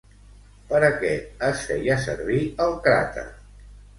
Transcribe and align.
Per 0.71 0.79
a 0.87 0.89
què 1.01 1.11
es 1.49 1.61
feia 1.71 1.99
servir 2.05 2.39
el 2.67 2.75
crater? 2.87 3.29